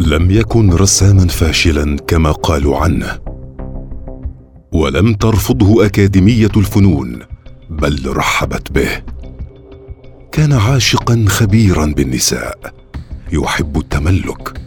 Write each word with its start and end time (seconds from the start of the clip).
لم 0.00 0.30
يكن 0.30 0.72
رساما 0.72 1.26
فاشلا 1.26 1.96
كما 2.06 2.32
قالوا 2.32 2.78
عنه. 2.78 3.18
ولم 4.72 5.14
ترفضه 5.14 5.86
أكاديمية 5.86 6.50
الفنون 6.56 7.18
بل 7.70 8.16
رحبت 8.16 8.72
به. 8.72 9.02
كان 10.32 10.52
عاشقا 10.52 11.24
خبيرا 11.28 11.86
بالنساء 11.86 12.58
يحب 13.32 13.78
التملك 13.78 14.60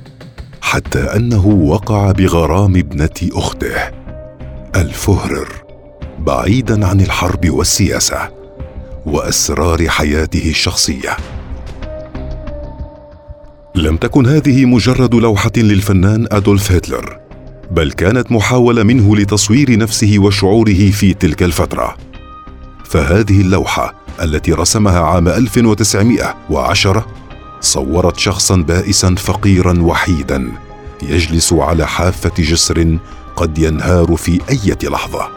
حتى 0.62 1.00
أنه 1.00 1.48
وقع 1.48 2.12
بغرام 2.12 2.76
ابنة 2.76 3.30
أخته 3.34 3.92
الفهرر 4.76 5.48
بعيدا 6.20 6.88
عن 6.88 7.02
الحرب 7.02 7.50
والسياسة 7.50 8.30
وأسرار 9.06 9.90
حياته 9.90 10.50
الشخصية. 10.50 11.18
لم 13.92 13.98
تكن 13.98 14.26
هذه 14.28 14.66
مجرد 14.66 15.16
لوحة 15.16 15.52
للفنان 15.58 16.28
أدولف 16.32 16.72
هتلر 16.72 17.20
بل 17.72 17.92
كانت 17.92 18.32
محاولة 18.32 18.84
منه 18.84 19.16
لتصوير 19.16 19.78
نفسه 19.78 20.16
وشعوره 20.20 20.92
في 20.92 21.14
تلك 21.14 21.44
الفترة. 21.44 21.98
فهذه 22.86 23.42
اللوحة 23.42 23.96
التي 24.22 24.54
رسمها 24.54 25.00
عام 25.00 25.28
1910 25.28 27.08
صورت 27.62 28.20
شخصا 28.20 28.56
بائسا 28.56 29.16
فقيرا 29.16 29.82
وحيدا 29.82 30.52
يجلس 31.04 31.54
على 31.54 31.88
حافة 31.88 32.32
جسر 32.38 32.98
قد 33.36 33.58
ينهار 33.58 34.16
في 34.16 34.40
أي 34.50 34.90
لحظة. 34.90 35.28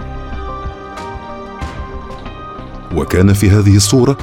وكان 2.94 3.32
في 3.32 3.50
هذه 3.50 3.76
الصورة 3.76 4.18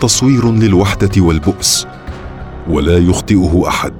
تصوير 0.00 0.52
للوحدة 0.52 1.22
والبؤس 1.22 1.86
ولا 2.68 2.98
يخطئه 2.98 3.64
أحد. 3.68 3.94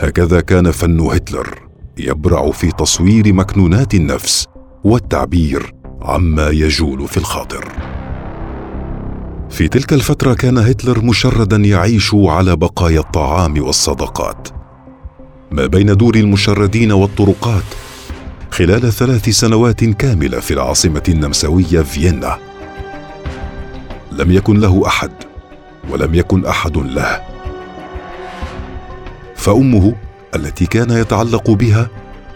هكذا 0.00 0.40
كان 0.40 0.70
فن 0.70 1.00
هتلر 1.00 1.58
يبرع 1.98 2.50
في 2.50 2.70
تصوير 2.70 3.32
مكنونات 3.32 3.94
النفس 3.94 4.46
والتعبير 4.84 5.74
عما 6.02 6.48
يجول 6.48 7.08
في 7.08 7.16
الخاطر. 7.16 7.72
في 9.50 9.68
تلك 9.68 9.92
الفترة 9.92 10.34
كان 10.34 10.58
هتلر 10.58 11.04
مشردا 11.04 11.56
يعيش 11.56 12.14
على 12.14 12.56
بقايا 12.56 13.00
الطعام 13.00 13.62
والصدقات. 13.62 14.48
ما 15.50 15.66
بين 15.66 15.96
دور 15.96 16.14
المشردين 16.14 16.92
والطرقات 16.92 17.64
خلال 18.50 18.92
ثلاث 18.92 19.28
سنوات 19.28 19.84
كاملة 19.84 20.40
في 20.40 20.54
العاصمة 20.54 21.02
النمساوية 21.08 21.82
فيينا. 21.82 22.38
لم 24.12 24.30
يكن 24.30 24.56
له 24.60 24.86
أحد 24.86 25.12
ولم 25.90 26.14
يكن 26.14 26.46
أحد 26.46 26.76
له. 26.76 27.39
فأمه 29.40 29.94
التي 30.36 30.66
كان 30.66 30.90
يتعلق 30.90 31.50
بها 31.50 31.88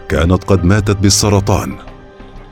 كانت 0.09 0.43
قد 0.43 0.65
ماتت 0.65 0.97
بالسرطان. 0.97 1.75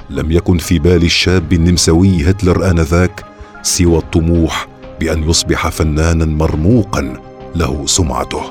لم 0.09 0.31
يكن 0.31 0.57
في 0.57 0.79
بال 0.79 1.03
الشاب 1.03 1.53
النمساوي 1.53 2.29
هتلر 2.29 2.69
آنذاك 2.69 3.25
سوى 3.61 3.97
الطموح 3.97 4.67
بأن 4.99 5.29
يصبح 5.29 5.67
فنانا 5.69 6.25
مرموقا 6.25 7.17
له 7.55 7.85
سمعته. 7.85 8.41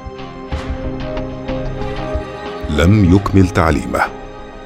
لم 2.71 3.15
يكمل 3.15 3.49
تعليمه 3.49 4.01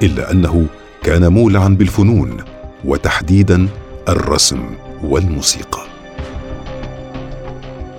إلا 0.02 0.32
أنه 0.32 0.66
كان 1.02 1.32
مولعا 1.32 1.68
بالفنون 1.68 2.36
وتحديدا 2.84 3.68
الرسم 4.08 4.60
والموسيقى. 5.02 5.85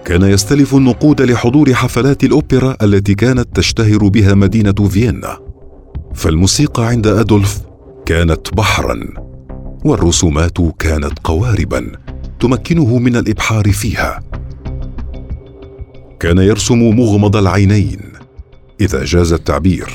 كان 0.07 0.23
يستلف 0.23 0.75
النقود 0.75 1.21
لحضور 1.21 1.73
حفلات 1.73 2.23
الأوبرا 2.23 2.77
التي 2.81 3.15
كانت 3.15 3.55
تشتهر 3.55 4.07
بها 4.07 4.33
مدينة 4.33 4.87
فيينا. 4.89 5.37
فالموسيقى 6.13 6.87
عند 6.87 7.07
أدولف 7.07 7.61
كانت 8.05 8.53
بحرا 8.53 8.99
والرسومات 9.85 10.57
كانت 10.79 11.19
قواربا 11.23 11.91
تمكنه 12.39 12.97
من 12.97 13.15
الإبحار 13.15 13.71
فيها. 13.71 14.23
كان 16.19 16.37
يرسم 16.37 16.79
مغمض 16.79 17.35
العينين 17.35 17.99
إذا 18.81 19.05
جاز 19.05 19.33
التعبير. 19.33 19.89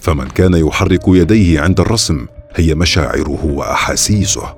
فمن 0.00 0.26
كان 0.26 0.54
يحرك 0.54 1.08
يديه 1.08 1.60
عند 1.60 1.80
الرسم 1.80 2.26
هي 2.54 2.74
مشاعره 2.74 3.44
وأحاسيسه. 3.44 4.54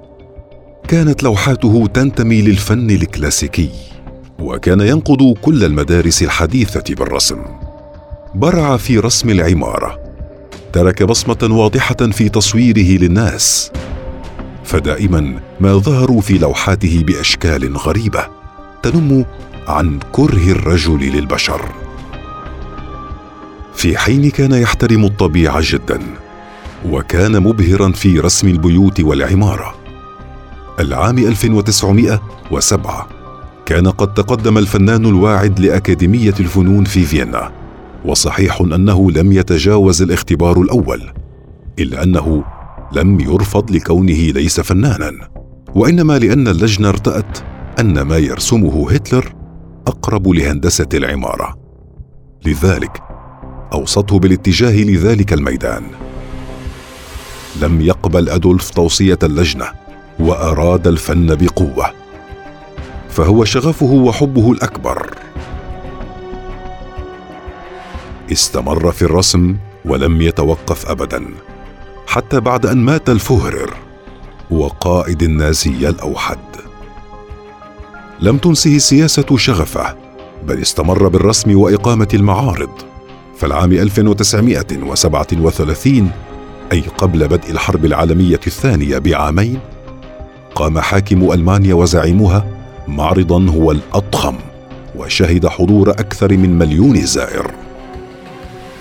كانت 0.89 1.23
لوحاته 1.23 1.87
تنتمي 1.95 2.43
للفن 2.43 2.91
الكلاسيكي. 2.91 3.92
وكان 4.43 4.81
ينقض 4.81 5.35
كل 5.43 5.65
المدارس 5.65 6.23
الحديثة 6.23 6.95
بالرسم. 6.95 7.39
برع 8.35 8.77
في 8.77 8.99
رسم 8.99 9.31
العمارة. 9.31 9.99
ترك 10.73 11.03
بصمة 11.03 11.49
واضحة 11.51 11.95
في 11.95 12.29
تصويره 12.29 12.99
للناس. 13.03 13.73
فدائما 14.65 15.41
ما 15.61 15.79
ظهروا 15.79 16.21
في 16.21 16.39
لوحاته 16.39 17.05
بأشكال 17.07 17.77
غريبة 17.77 18.27
تنم 18.83 19.25
عن 19.69 19.99
كره 20.13 20.51
الرجل 20.51 21.01
للبشر. 21.01 21.69
في 23.75 23.99
حين 23.99 24.31
كان 24.31 24.53
يحترم 24.53 25.05
الطبيعة 25.05 25.61
جدا 25.63 26.01
وكان 26.89 27.43
مبهرا 27.43 27.93
في 27.93 28.21
رسم 28.21 28.49
البيوت 28.49 29.01
والعمارة. 29.01 29.75
العام 30.81 31.19
1907 31.19 33.09
كان 33.73 33.89
قد 33.89 34.15
تقدم 34.15 34.59
الفنان 34.59 35.07
الواعد 35.07 35.61
لأكاديمية 35.61 36.35
الفنون 36.41 36.85
في 36.85 37.05
فيينا 37.05 37.53
وصحيح 38.05 38.61
أنه 38.61 39.11
لم 39.11 39.33
يتجاوز 39.33 40.03
الاختبار 40.03 40.61
الأول 40.61 41.11
إلا 41.79 42.03
أنه 42.03 42.45
لم 42.93 43.21
يرفض 43.21 43.71
لكونه 43.71 44.15
ليس 44.15 44.61
فنانا 44.61 45.29
وإنما 45.75 46.19
لأن 46.19 46.49
اللجنة 46.49 46.89
ارتأت 46.89 47.39
أن 47.81 48.03
ما 48.03 48.19
يرسمه 48.19 48.91
هتلر 48.91 49.35
أقرب 49.87 50.29
لهندسة 50.29 50.89
العمارة. 50.95 51.59
لذلك 52.47 53.03
أوصته 53.73 54.19
بالاتجاه 54.19 54.85
لذلك 54.85 55.33
الميدان. 55.33 55.83
لم 57.63 57.81
يقبل 57.81 58.29
أدولف 58.29 58.71
توصية 58.71 59.19
اللجنة 59.23 59.67
وأراد 60.21 60.87
الفن 60.87 61.35
بقوة. 61.35 62.02
فهو 63.13 63.45
شغفه 63.45 63.87
وحبه 63.87 64.53
الأكبر. 64.53 65.11
استمر 68.33 68.93
في 68.93 69.03
الرسم 69.03 69.57
ولم 69.85 70.23
يتوقف 70.23 70.91
ابدا 70.91 71.25
حتى 72.07 72.41
بعد 72.41 72.67
أن 72.67 72.79
مات 72.79 73.11
الفهرر 73.11 73.75
وقائد 74.51 75.23
النازيه 75.23 75.89
الأوحد. 75.89 76.39
لم 78.21 78.39
تنسه 78.39 78.77
السياسة 78.77 79.37
شغفه 79.37 79.97
بل 80.47 80.63
استمر 80.63 81.09
بالرسم 81.09 81.59
وإقامة 81.59 82.09
المعارض. 82.15 82.71
فالعام 83.39 83.73
1937 83.73 86.11
أي 86.73 86.81
قبل 86.81 87.29
بدء 87.29 87.51
الحرب 87.51 87.85
العالمية 87.85 88.41
الثانية 88.47 88.99
بعامين 88.99 89.59
قام 90.55 90.79
حاكم 90.79 91.33
ألمانيا 91.33 91.75
وزعيمها 91.75 92.52
معرضا 92.89 93.51
هو 93.51 93.71
الأضخم 93.71 94.35
وشهد 94.97 95.47
حضور 95.47 95.91
أكثر 95.91 96.37
من 96.37 96.59
مليون 96.59 96.97
زائر. 96.97 97.51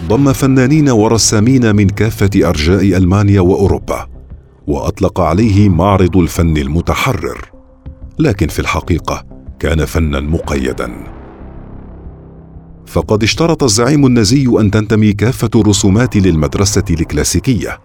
ضم 0.08 0.34
فنانين 0.34 0.90
ورسامين 0.90 1.76
من 1.76 1.90
كافة 1.90 2.30
أرجاء 2.50 2.98
ألمانيا 2.98 3.42
وأوروبا 3.42 4.08
وأطلق 4.68 5.20
عليه 5.20 5.70
معرض 5.70 6.18
الفن 6.18 6.58
المتحرر. 6.58 7.52
لكن 8.20 8.48
في 8.48 8.60
الحقيقة 8.60 9.26
كان 9.60 9.86
فنا 9.86 10.20
مقيدا. 10.20 10.92
فقد 12.86 13.24
اشترط 13.24 13.64
الزعيم 13.64 14.06
النازي 14.06 14.48
أن 14.60 14.72
تنتمي 14.72 15.14
كافة 15.14 15.50
الرسومات 15.56 16.16
للمدرسة 16.16 16.84
الكلاسيكية 16.90 17.80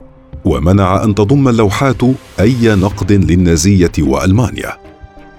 ومنع 0.45 1.05
أن 1.05 1.15
تضم 1.15 1.49
اللوحات 1.49 2.03
أي 2.41 2.75
نقد 2.75 3.13
للنازية 3.13 3.93
وألمانيا. 3.99 4.73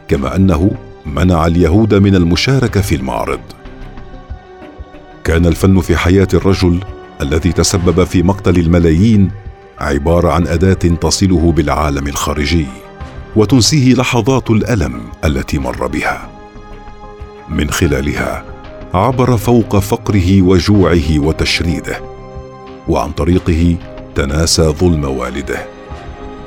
كما 0.08 0.36
أنه 0.36 0.72
منع 1.06 1.48
اليهود 1.48 1.94
من 1.94 2.16
المشاركة 2.16 2.82
في 2.82 2.96
المعرض. 2.96 3.40
كان 5.24 5.46
الفن 5.46 5.82
في 5.82 5.98
حياة 5.98 6.28
الرجل 6.34 6.80
الذي 7.22 7.52
تسبب 7.52 8.04
في 8.04 8.24
مقتل 8.24 8.60
الملايين 8.60 9.32
عبارة 9.80 10.32
عن 10.32 10.48
أداة 10.48 10.74
تصله 10.74 11.52
بالعالم 11.52 12.08
الخارجي 12.08 12.66
وتنسيه 13.36 13.94
لحظات 13.94 14.50
الألم 14.50 15.02
التي 15.26 15.60
مر 15.60 15.88
بها. 15.88 16.30
من 17.50 17.70
خلالها 17.70 18.44
عبر 18.94 19.38
فوق 19.38 19.80
فقره 19.80 20.42
وجوعه 20.42 21.20
وتشريده 21.20 22.02
وعن 22.88 23.12
طريقه 23.12 23.76
تناسى 24.16 24.64
ظلم 24.64 25.04
والده. 25.04 25.66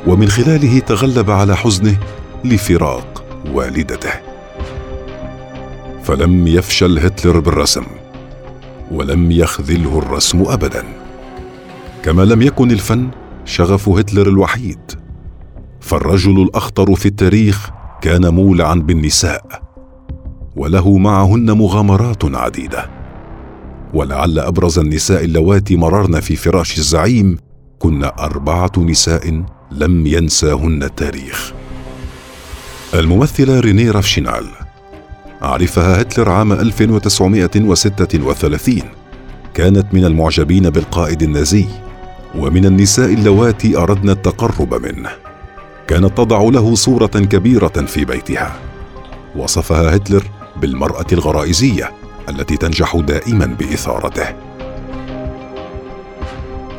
ومن 0.07 0.29
خلاله 0.29 0.79
تغلب 0.79 1.31
على 1.31 1.57
حزنه 1.57 1.97
لفراق 2.45 3.10
والدته. 3.47 4.13
فلم 6.03 6.47
يفشل 6.47 6.99
هتلر 6.99 7.41
بالرسم 7.41 7.85
ولم 8.91 9.31
يخذله 9.31 9.99
الرسم 9.99 10.43
ابدا. 10.43 10.85
كما 12.03 12.23
لم 12.23 12.43
يكن 12.43 12.71
الفن 12.71 13.09
شغف 13.45 13.89
هتلر 13.89 14.29
الوحيد 14.29 14.79
فالرجل 15.81 16.43
الأخطر 16.43 16.95
في 16.95 17.07
التاريخ 17.07 17.71
كان 18.03 18.35
مولعا 18.35 18.75
بالنساء 18.75 19.63
وله 20.57 20.99
معهن 20.99 21.51
مغامرات 21.51 22.25
عديدة. 22.25 22.91
ولعل 23.95 24.39
أبرز 24.39 24.79
النساء 24.79 25.25
اللواتي 25.25 25.77
مررن 25.77 26.21
في 26.21 26.37
فراش 26.37 26.79
الزعيم 26.79 27.37
كن 27.79 28.05
أربعة 28.05 28.73
نساء 28.79 29.43
لم 29.71 30.07
ينساهن 30.07 30.83
التاريخ. 30.83 31.53
الممثلة 32.95 33.61
ريني 33.61 33.91
رافشينال. 33.91 34.47
عرفها 35.43 36.01
هتلر 36.01 36.31
عام 36.31 36.53
1936 36.53 38.83
كانت 39.55 39.95
من 39.95 40.05
المعجبين 40.05 40.71
بالقائد 40.71 41.23
النازي 41.23 41.67
ومن 42.39 42.67
النساء 42.67 43.13
اللواتي 43.13 43.79
اردن 43.79 44.11
التقرب 44.11 44.75
منه. 44.75 45.11
كانت 45.89 46.17
تضع 46.17 46.43
له 46.43 46.75
صورة 46.75 47.07
كبيرة 47.07 47.85
في 47.87 48.05
بيتها. 48.05 48.57
وصفها 49.37 49.97
هتلر 49.97 50.25
بالمرأة 50.57 51.07
الغرائزية 51.13 51.91
التي 52.29 52.57
تنجح 52.57 52.97
دائما 52.97 53.47
بإثارته. 53.47 54.27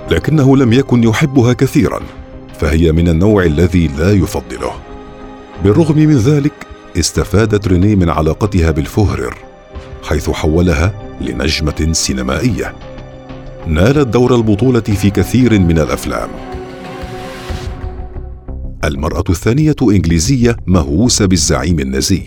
لكنه 0.10 0.58
لم 0.58 0.74
يكن 0.74 1.04
يحبها 1.04 1.54
كثيرا 1.54 2.00
فهي 2.60 2.92
من 2.92 3.08
النوع 3.08 3.44
الذي 3.44 3.88
لا 3.88 4.12
يفضله. 4.12 4.91
بالرغم 5.64 5.98
من 5.98 6.18
ذلك 6.18 6.54
استفادت 6.98 7.68
ريني 7.68 7.96
من 7.96 8.10
علاقتها 8.10 8.72
بالفهرر 8.72 9.38
حيث 10.04 10.30
حولها 10.30 10.94
لنجمة 11.22 11.90
سينمائية. 11.92 12.76
نالت 13.68 14.08
دور 14.08 14.36
البطولة 14.36 14.80
في 14.82 15.10
كثير 15.10 15.60
من 15.60 15.80
الأفلام. 15.80 16.30
المرأة 18.84 19.24
الثانية 19.30 19.76
إنجليزية 19.82 20.58
مهووسة 20.68 21.26
بالزعيم 21.26 21.80
النازي 21.80 22.24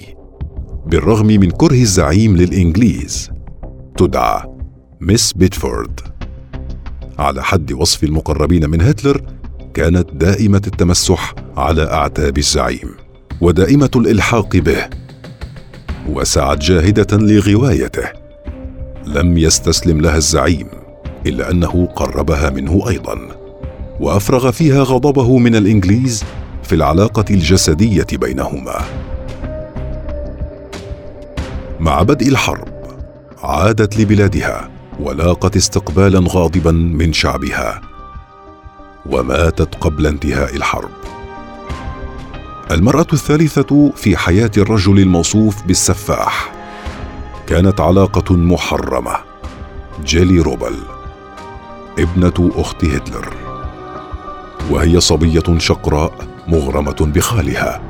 بالرغم 0.86 1.26
من 1.26 1.50
كره 1.50 1.82
الزعيم 1.82 2.36
للإنجليز 2.36 3.30
تدعى 3.96 4.42
ميس 5.00 5.32
بيتفورد. 5.32 6.00
على 7.18 7.42
حد 7.42 7.72
وصف 7.72 8.04
المقربين 8.04 8.70
من 8.70 8.80
هتلر 8.80 9.22
كانت 9.74 10.10
دائمة 10.12 10.62
التمسح 10.66 11.34
على 11.56 11.92
أعتاب 11.92 12.38
الزعيم. 12.38 13.03
ودائمة 13.40 13.90
الإلحاق 13.96 14.56
به 14.56 14.88
وسعت 16.08 16.58
جاهدة 16.58 17.16
لغوايته. 17.16 18.08
لم 19.06 19.38
يستسلم 19.38 20.00
لها 20.00 20.16
الزعيم 20.16 20.66
إلا 21.26 21.50
أنه 21.50 21.86
قربها 21.86 22.50
منه 22.50 22.88
أيضا 22.88 23.18
وأفرغ 24.00 24.50
فيها 24.50 24.82
غضبه 24.82 25.38
من 25.38 25.56
الإنجليز 25.56 26.24
في 26.62 26.74
العلاقة 26.74 27.24
الجسدية 27.30 28.06
بينهما. 28.12 28.80
مع 31.80 32.02
بدء 32.02 32.28
الحرب 32.28 32.68
عادت 33.42 34.00
لبلادها 34.00 34.70
ولاقت 35.00 35.56
استقبالا 35.56 36.24
غاضبا 36.28 36.72
من 36.72 37.12
شعبها. 37.12 37.80
وماتت 39.06 39.74
قبل 39.74 40.06
انتهاء 40.06 40.56
الحرب. 40.56 41.03
المرأة 42.70 43.06
الثالثة 43.12 43.92
في 43.96 44.16
حياة 44.16 44.50
الرجل 44.56 44.98
الموصوف 44.98 45.62
بالسفاح. 45.62 46.52
كانت 47.46 47.80
علاقة 47.80 48.36
محرمة. 48.36 49.16
جيلي 50.04 50.40
روبل 50.40 50.74
ابنة 51.98 52.50
أخت 52.56 52.84
هتلر. 52.84 53.34
وهي 54.70 55.00
صبية 55.00 55.58
شقراء 55.58 56.12
مغرمة 56.48 56.96
بخالها. 57.14 57.82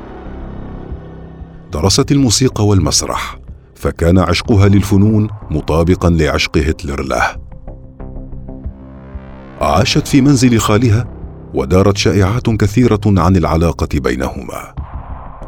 درست 1.73 2.11
الموسيقى 2.11 2.65
والمسرح 2.65 3.39
فكان 3.75 4.19
عشقها 4.19 4.67
للفنون 4.67 5.29
مطابقا 5.51 6.09
لعشق 6.09 6.57
هتلر 6.57 7.01
له. 7.01 7.35
عاشت 9.61 10.07
في 10.07 10.21
منزل 10.21 10.59
خالها 10.59 11.14
ودارت 11.53 11.97
شائعات 11.97 12.49
كثيرة 12.49 13.01
عن 13.05 13.35
العلاقة 13.35 13.87
بينهما. 13.93 14.73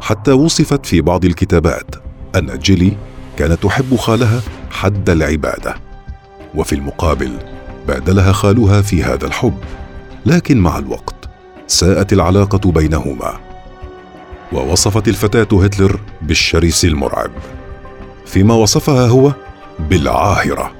حتى 0.00 0.32
وصفت 0.32 0.86
في 0.86 1.00
بعض 1.00 1.24
الكتابات 1.24 1.94
أن 2.36 2.58
جيلي 2.58 2.96
كانت 3.36 3.62
تحب 3.62 3.96
خالها 3.96 4.40
حد 4.70 5.10
العبادة 5.10 5.74
وفي 6.54 6.74
المقابل 6.74 7.32
بادلها 7.88 8.32
خالها 8.32 8.82
في 8.82 9.04
هذا 9.04 9.26
الحب. 9.26 9.58
لكن 10.26 10.58
مع 10.58 10.78
الوقت 10.78 11.28
ساءت 11.66 12.12
العلاقة 12.12 12.72
بينهما 12.72 13.34
ووصفت 14.52 15.08
الفتاة 15.08 15.62
هتلر 15.62 16.00
بالشرس 16.22 16.84
المرعب. 16.84 17.30
فيما 18.26 18.54
وصفها 18.54 19.06
هو 19.06 19.32
بالعاهرة 19.78 20.72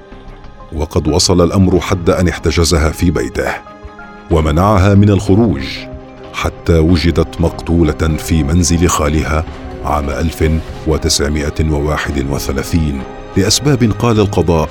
وقد 0.72 1.08
وصل 1.08 1.44
الأمر 1.44 1.80
حد 1.80 2.10
أن 2.10 2.28
احتجزها 2.28 2.90
في 2.90 3.10
بيته. 3.10 3.67
ومنعها 4.30 4.94
من 4.94 5.10
الخروج 5.10 5.62
حتى 6.32 6.78
وجدت 6.78 7.40
مقتولة 7.40 8.16
في 8.18 8.44
منزل 8.44 8.88
خالها 8.88 9.44
عام 9.84 10.10
1931 10.10 13.02
لأسباب 13.36 13.92
قال 13.98 14.20
القضاء 14.20 14.68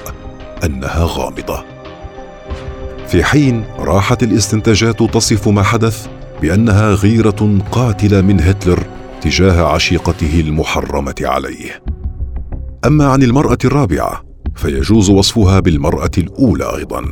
أنها 0.64 1.08
غامضة. 1.10 1.64
في 3.08 3.24
حين 3.24 3.64
راحت 3.80 4.24
الاستنتاجات 4.24 5.04
تصف 5.04 5.48
ما 5.48 5.64
حدث 5.64 6.08
بأنها 6.42 6.94
غيرة 6.94 7.60
قاتلة 7.72 8.22
من 8.22 8.42
هتلر 8.42 8.84
تجاه 9.22 9.66
عشيقته 9.66 10.40
المحرمة 10.40 11.16
عليه. 11.22 11.84
أما 12.86 13.08
عن 13.08 13.24
المرأة 13.24 13.58
الرابعة 13.66 14.24
فيجوز 14.56 15.10
وصفها 15.10 15.60
بالمرأة 15.60 16.12
الأولى 16.18 16.76
أيضا. 16.76 17.04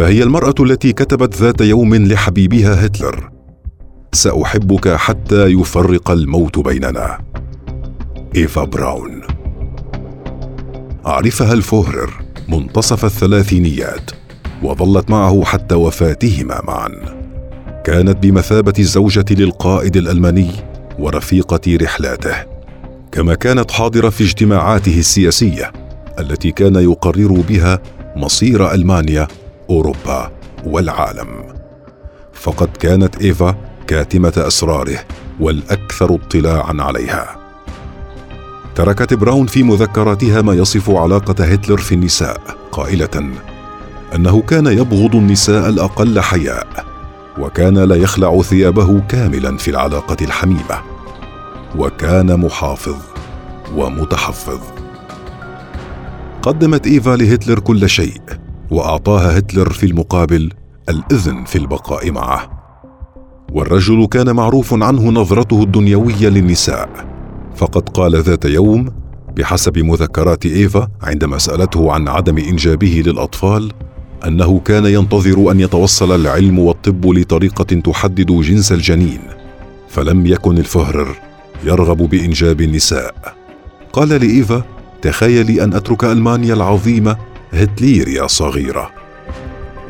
فهي 0.00 0.22
المرأة 0.22 0.54
التي 0.60 0.92
كتبت 0.92 1.34
ذات 1.36 1.60
يوم 1.60 1.94
لحبيبها 1.94 2.86
هتلر. 2.86 3.30
سأحبك 4.12 4.88
حتى 4.88 5.46
يفرق 5.46 6.10
الموت 6.10 6.58
بيننا. 6.58 7.18
إيفا 8.36 8.64
براون. 8.64 9.20
عرفها 11.04 11.52
الفوهرر 11.52 12.22
منتصف 12.48 13.04
الثلاثينيات 13.04 14.10
وظلت 14.62 15.10
معه 15.10 15.44
حتى 15.44 15.74
وفاتهما 15.74 16.60
معا. 16.68 16.90
كانت 17.84 18.22
بمثابة 18.22 18.74
الزوجة 18.78 19.26
للقائد 19.30 19.96
الألماني 19.96 20.50
ورفيقة 20.98 21.76
رحلاته 21.82 22.34
كما 23.12 23.34
كانت 23.34 23.70
حاضرة 23.70 24.08
في 24.08 24.24
اجتماعاته 24.24 24.98
السياسية 24.98 25.72
التي 26.18 26.50
كان 26.52 26.74
يقرر 26.74 27.42
بها 27.48 27.78
مصير 28.16 28.74
ألمانيا 28.74 29.28
أوروبا 29.70 30.30
والعالم. 30.64 31.28
فقد 32.32 32.68
كانت 32.68 33.22
إيفا 33.22 33.54
كاتمة 33.86 34.32
أسراره 34.36 34.98
والأكثر 35.40 36.14
اطلاعا 36.14 36.74
عليها. 36.78 37.36
تركت 38.74 39.14
براون 39.14 39.46
في 39.46 39.62
مذكراتها 39.62 40.42
ما 40.42 40.54
يصف 40.54 40.90
علاقة 40.90 41.44
هتلر 41.44 41.76
في 41.76 41.94
النساء 41.94 42.40
قائلة 42.72 43.30
أنه 44.14 44.42
كان 44.42 44.66
يبغض 44.66 45.16
النساء 45.16 45.68
الأقل 45.68 46.20
حياء 46.20 46.66
وكان 47.38 47.78
لا 47.78 47.96
يخلع 47.96 48.40
ثيابه 48.42 49.00
كاملا 49.00 49.56
في 49.56 49.70
العلاقة 49.70 50.16
الحميمة. 50.22 50.82
وكان 51.78 52.40
محافظ 52.40 52.96
ومتحفظ. 53.74 54.60
قدمت 56.42 56.86
إيفا 56.86 57.16
لهتلر 57.16 57.60
كل 57.60 57.88
شيء 57.88 58.20
وأعطاها 58.70 59.38
هتلر 59.38 59.70
في 59.70 59.86
المقابل 59.86 60.52
الإذن 60.88 61.44
في 61.44 61.56
البقاء 61.58 62.10
معه. 62.10 62.60
والرجل 63.52 64.06
كان 64.06 64.36
معروف 64.36 64.74
عنه 64.74 65.10
نظرته 65.10 65.62
الدنيوية 65.62 66.28
للنساء. 66.28 66.88
فقد 67.56 67.88
قال 67.88 68.22
ذات 68.22 68.44
يوم 68.44 68.88
بحسب 69.36 69.78
مذكرات 69.78 70.46
إيفا 70.46 70.88
عندما 71.02 71.38
سألته 71.38 71.92
عن 71.92 72.08
عدم 72.08 72.38
إنجابه 72.38 73.02
للأطفال 73.06 73.72
أنه 74.26 74.60
كان 74.60 74.86
ينتظر 74.86 75.50
أن 75.50 75.60
يتوصل 75.60 76.14
العلم 76.20 76.58
والطب 76.58 77.06
لطريقة 77.06 77.64
تحدد 77.64 78.32
جنس 78.32 78.72
الجنين 78.72 79.20
فلم 79.88 80.26
يكن 80.26 80.58
الفهرر 80.58 81.16
يرغب 81.64 81.98
بإنجاب 81.98 82.60
النساء. 82.60 83.14
قال 83.92 84.08
لإيفا 84.08 84.62
تخيلي 85.02 85.64
أن 85.64 85.74
أترك 85.74 86.04
ألمانيا 86.04 86.54
العظيمة 86.54 87.16
هتليريا 87.52 88.26
صغيرة. 88.26 88.90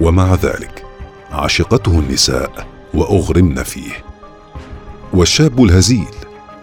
ومع 0.00 0.34
ذلك 0.34 0.84
عشقته 1.32 1.98
النساء 1.98 2.66
وأغرمن 2.94 3.62
فيه. 3.62 3.92
والشاب 5.12 5.64
الهزيل 5.64 6.14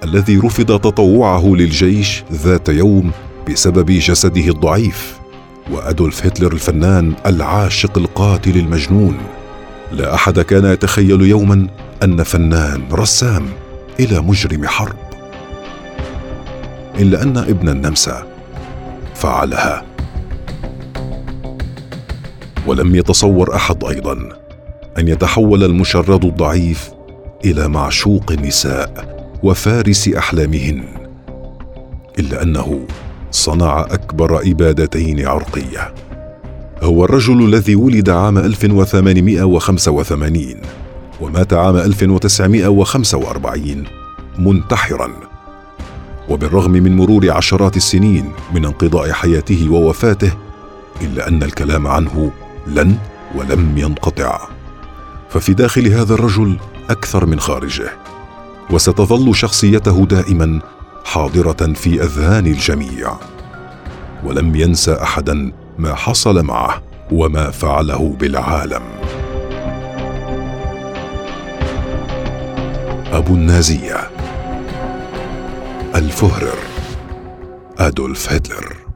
الذي 0.03 0.37
رفض 0.37 0.79
تطوعه 0.79 1.45
للجيش 1.45 2.23
ذات 2.31 2.69
يوم 2.69 3.11
بسبب 3.49 3.91
جسده 3.91 4.47
الضعيف 4.47 5.19
وأدولف 5.71 6.25
هتلر 6.25 6.53
الفنان 6.53 7.13
العاشق 7.25 7.97
القاتل 7.97 8.57
المجنون 8.57 9.17
لا 9.91 10.15
أحد 10.15 10.39
كان 10.39 10.65
يتخيل 10.65 11.21
يوما 11.21 11.67
أن 12.03 12.23
فنان 12.23 12.83
رسام 12.91 13.45
إلى 13.99 14.19
مجرم 14.21 14.67
حرب. 14.67 14.95
إلا 16.99 17.23
أن 17.23 17.37
ابن 17.37 17.69
النمسا 17.69 18.27
فعلها. 19.15 19.96
ولم 22.67 22.95
يتصور 22.95 23.55
أحد 23.55 23.83
أيضا 23.83 24.13
أن 24.97 25.07
يتحول 25.07 25.63
المشرد 25.63 26.25
الضعيف 26.25 26.91
إلى 27.45 27.67
معشوق 27.67 28.31
النساء 28.31 29.17
وفارس 29.43 30.07
أحلامهن 30.07 30.83
إلا 32.19 32.43
أنه 32.43 32.79
صنع 33.31 33.81
أكبر 33.81 34.41
ابادتين 34.51 35.27
عرقية. 35.27 35.93
هو 36.81 37.05
الرجل 37.05 37.45
الذي 37.45 37.75
ولد 37.75 38.09
عام 38.09 38.37
1885 38.37 40.55
ومات 41.21 41.53
عام 41.53 41.77
1945 41.77 43.83
منتحرا. 44.39 45.11
وبالرغم 46.29 46.71
من 46.71 46.95
مرور 46.95 47.31
عشرات 47.31 47.77
السنين 47.77 48.31
من 48.53 48.65
انقضاء 48.65 49.11
حياته 49.11 49.69
ووفاته 49.71 50.31
إلا 51.01 51.27
أن 51.27 51.43
الكلام 51.43 51.87
عنه 51.87 52.31
لن 52.67 52.97
ولم 53.35 53.77
ينقطع. 53.77 54.47
ففي 55.29 55.53
داخل 55.53 55.87
هذا 55.87 56.13
الرجل 56.13 56.57
أكثر 56.89 57.25
من 57.25 57.39
خارجه. 57.39 57.89
وستظل 58.69 59.35
شخصيته 59.35 60.05
دائما 60.05 60.61
حاضرة 61.05 61.73
في 61.73 62.03
أذهان 62.03 62.47
الجميع. 62.47 63.13
ولم 64.23 64.55
ينسى 64.55 64.93
احدا 64.93 65.51
ما 65.77 65.95
حصل 65.95 66.43
معه 66.43 66.81
وما 67.11 67.51
فعله 67.51 68.15
بالعالم. 68.19 68.83
أبو 73.11 73.33
النازية. 73.33 74.09
الفهرر. 75.95 76.57
أدولف 77.79 78.33
هتلر. 78.33 78.86